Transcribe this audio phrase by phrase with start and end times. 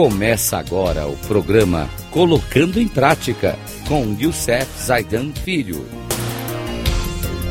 [0.00, 3.56] Começa agora o programa Colocando em Prática
[3.88, 5.78] com Youssef Zaidan Filho.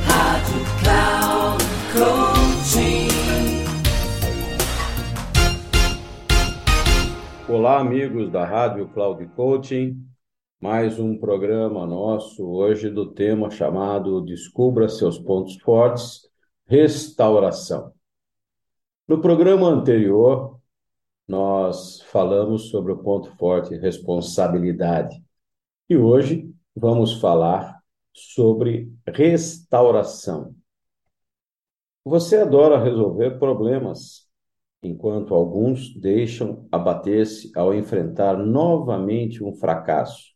[0.06, 3.10] Rádio Cloud Coaching.
[7.50, 9.98] Olá, amigos da Rádio Cloud Coaching.
[10.62, 16.22] Mais um programa nosso hoje do tema chamado Descubra seus pontos fortes,
[16.66, 17.92] restauração.
[19.06, 20.57] No programa anterior,
[21.28, 25.22] nós falamos sobre o ponto forte responsabilidade.
[25.90, 27.78] E hoje vamos falar
[28.14, 30.56] sobre restauração.
[32.06, 34.28] Você adora resolver problemas,
[34.82, 40.34] enquanto alguns deixam abater-se ao enfrentar novamente um fracasso.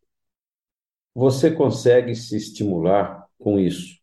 [1.16, 4.00] Você consegue se estimular com isso.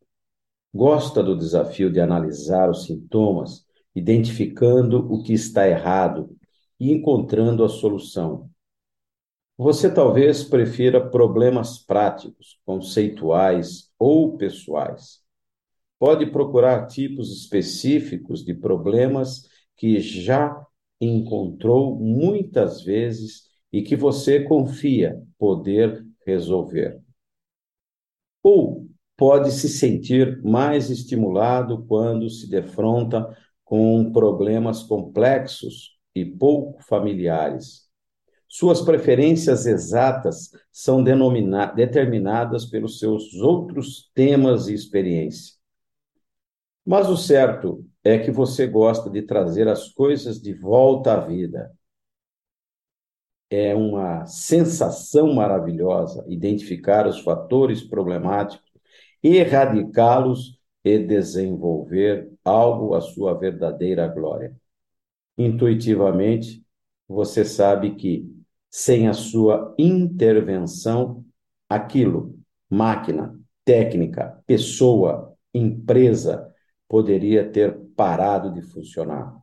[0.72, 6.37] Gosta do desafio de analisar os sintomas, identificando o que está errado
[6.78, 8.50] e encontrando a solução.
[9.56, 15.20] Você talvez prefira problemas práticos, conceituais ou pessoais.
[15.98, 20.64] Pode procurar tipos específicos de problemas que já
[21.00, 27.00] encontrou muitas vezes e que você confia poder resolver.
[28.42, 37.88] Ou pode se sentir mais estimulado quando se defronta com problemas complexos e pouco familiares.
[38.48, 45.54] Suas preferências exatas são determinadas pelos seus outros temas e experiência.
[46.84, 51.70] Mas o certo é que você gosta de trazer as coisas de volta à vida.
[53.50, 58.66] É uma sensação maravilhosa identificar os fatores problemáticos,
[59.22, 64.56] erradicá-los e desenvolver algo à sua verdadeira glória
[65.38, 66.64] intuitivamente,
[67.08, 68.28] você sabe que,
[68.70, 71.24] sem a sua intervenção,
[71.68, 72.38] aquilo,
[72.68, 76.52] máquina, técnica, pessoa, empresa,
[76.88, 79.34] poderia ter parado de funcionar.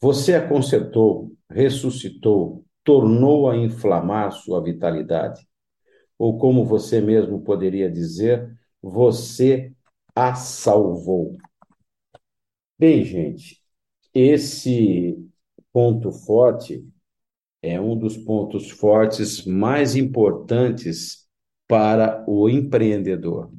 [0.00, 5.46] Você a consertou, ressuscitou, tornou a inflamar sua vitalidade.
[6.18, 9.72] Ou como você mesmo poderia dizer, você
[10.14, 11.36] a salvou.
[12.78, 13.62] Bem, gente,
[14.18, 15.16] esse
[15.72, 16.84] ponto forte
[17.62, 21.28] é um dos pontos fortes mais importantes
[21.68, 23.52] para o empreendedor.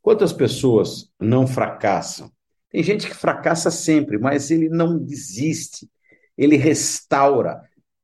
[0.00, 2.30] Quantas pessoas não fracassam?
[2.70, 5.90] Tem gente que fracassa sempre, mas ele não desiste,
[6.36, 7.60] ele restaura,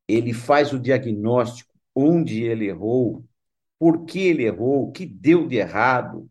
[0.08, 3.24] ele faz o diagnóstico onde ele errou,
[3.78, 6.28] por que ele errou, o que deu de errado,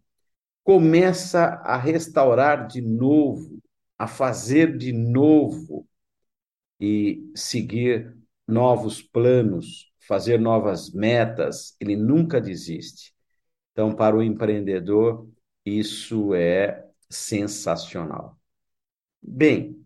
[0.63, 3.62] começa a restaurar de novo,
[4.03, 5.87] a fazer de novo
[6.77, 8.13] e seguir
[8.45, 13.15] novos planos, fazer novas metas, ele nunca desiste.
[13.71, 15.25] Então, para o empreendedor,
[15.65, 18.37] isso é sensacional.
[19.21, 19.81] Bem,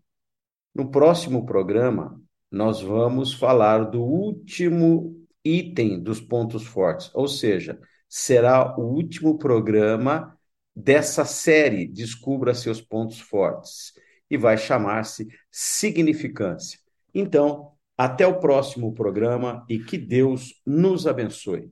[0.73, 7.79] no próximo programa, nós vamos falar do último item dos pontos fortes, ou seja,
[8.09, 10.35] será o último programa
[10.75, 13.93] dessa série Descubra seus pontos fortes
[14.29, 16.79] e vai chamar-se Significância.
[17.13, 21.71] Então, até o próximo programa e que Deus nos abençoe.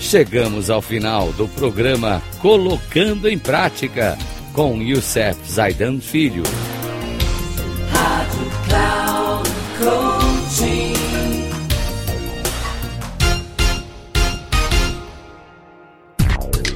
[0.00, 4.16] Chegamos ao final do programa Colocando em Prática
[4.54, 6.44] com Youssef Zaidan Filho.